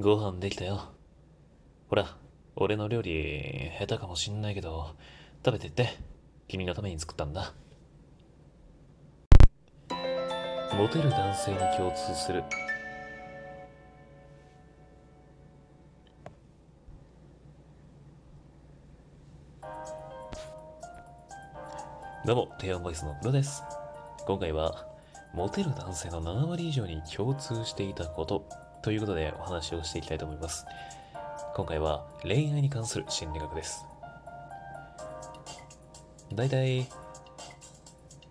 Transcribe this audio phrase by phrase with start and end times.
[0.00, 0.92] ご飯できたよ。
[1.88, 2.16] ほら、
[2.54, 4.94] 俺の料理下手かもしんないけど、
[5.44, 5.88] 食べてって。
[6.46, 7.52] 君のために作ったんだ。
[10.76, 12.44] モテる男性に共通する。
[22.24, 23.64] どうも、低音ボイスのルです。
[24.28, 24.86] 今回は、
[25.34, 28.48] モテる男性の7割以上に共通していたこと
[28.82, 30.66] ということでお話をしていきたいと思います。
[31.54, 33.84] 今回は恋愛に関する心理学です。
[36.32, 36.86] 大体、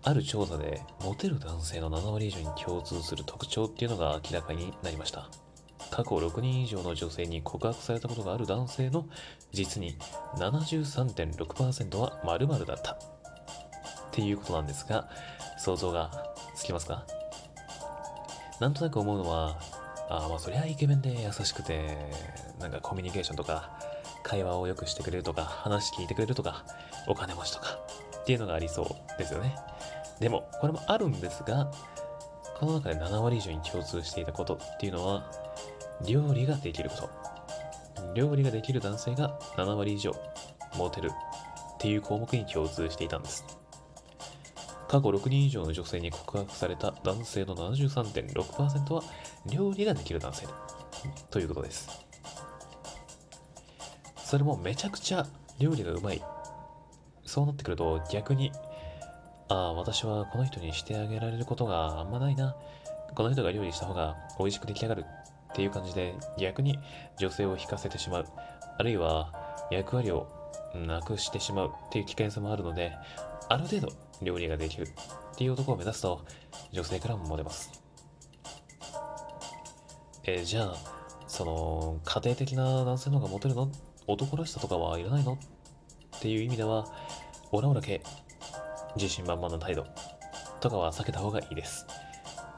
[0.04, 5.28] ある調査でモテる男性の7割以上に共通する特徴っていうのが明らかになりました。
[5.90, 9.06] 過去6人以上の女性に告白されたことがある男性の
[9.52, 9.96] 実に
[10.36, 12.96] 73.6%は〇〇だったっ
[14.12, 15.08] ていうことなんですが
[15.58, 17.04] 想像がつきますか？
[18.60, 19.58] なんとなく思うのは
[20.10, 21.96] あまあそりゃイケメンで優しくて
[22.58, 23.78] なんかコミュニケーションとか
[24.22, 26.64] 会話を良くしてくれるとか話聞いてくれるとか
[27.06, 27.78] お金持ちとか
[28.20, 29.54] っていうのがありそうですよね。
[30.20, 31.70] でもこれもあるんですが
[32.58, 35.30] この中で7割以上に共通していたことっていうのは
[36.06, 37.28] 料理ができること。
[38.14, 40.12] 料理ができる男性が7割以上
[40.76, 43.44] モテるっていう項目に共通していたんです。
[44.88, 49.02] 過去6人以上の女性に告白された男性の73.6%は
[49.50, 50.46] 料理ができる男性
[51.30, 51.88] ということです。
[54.16, 55.26] それもめちゃくちゃ
[55.58, 56.22] 料理がうまい。
[57.24, 58.52] そうなってくると逆に、
[59.48, 62.56] ああ、私はこの人にしてあげられることがあんまないな。
[63.14, 66.78] この人が料理した方が美味しく出来上がるっていう感じで逆に
[67.18, 68.26] 女性を引かせてしまう。
[68.78, 69.32] あるいは
[69.70, 70.28] 役割を
[70.74, 72.92] なくしてしまうっていう危険性もあるので、
[73.48, 73.88] ある程度
[74.22, 76.24] 料理ができるっていう男を目指すと
[76.72, 77.87] 女性からもモテます。
[80.30, 80.74] えー、じゃあ、
[81.26, 83.70] その、家庭的な男性の方がモテるの？
[84.06, 85.38] 男らしさとかはいらないの？
[86.16, 86.86] っていう意味では、
[87.50, 88.02] オラオラ系、
[88.96, 89.86] 自信満々な態度
[90.60, 91.86] とかは避けた方がいいです。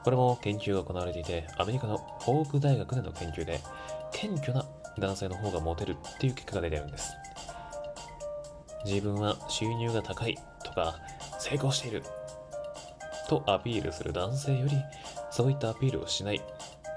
[0.03, 3.61] これも研究が行われていて、アメリカのホーク大学での研究で、
[4.11, 4.65] 謙虚な
[4.99, 7.13] 男性の方がモテるっていう結果が出てるんです。
[8.83, 10.99] 自分は収入が高いとか、
[11.39, 12.03] 成功している
[13.29, 14.73] とアピールする男性より
[15.31, 16.41] そういったアピールをしない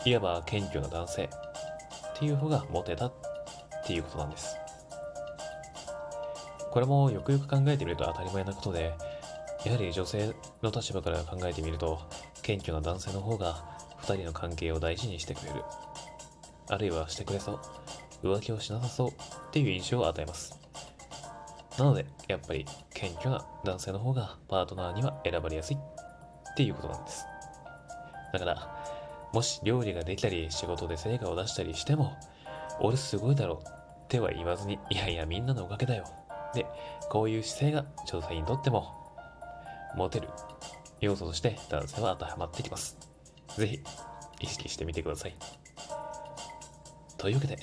[0.05, 1.25] いわば謙虚な男性。
[2.15, 3.13] っていう方がモテたっ
[3.85, 4.57] ていうことなんです。
[6.71, 8.93] これもよくよく考えてみると当たり前なことで
[9.65, 12.01] やはり女性の立場から考えてみると
[12.43, 13.65] 謙虚な男性の方が
[14.03, 15.63] 2人の関係を大事にしてくれる。
[16.69, 17.61] あるいはしてくれそう。
[18.23, 19.13] 浮気をしなさそうっ
[19.53, 20.59] ていう印象を与えます。
[21.79, 22.65] なので、やっぱり
[22.95, 27.25] 謙虚な男性の方がパートナーには選ばれやすいっていうことなんです。
[28.33, 28.94] だから、
[29.35, 32.17] もし料理ができたり仕事で成果を出したりしても、
[32.81, 36.05] 俺すごいだろうっては言わずに、いやいやみんなのおかげだよ。
[36.55, 36.65] で、
[37.11, 38.95] こういう姿勢が女性にとっても、
[39.97, 40.29] モテる
[41.01, 42.97] 要素として男性は当てはまってきます。
[43.57, 43.81] ぜひ、
[44.41, 45.35] 意識してみてください。
[47.19, 47.59] というわけで、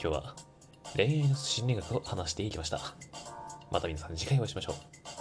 [0.00, 0.36] 今日は
[0.94, 2.78] 恋愛の心理学を話していきました。
[3.72, 5.13] また皆さん次回お会いしましょう。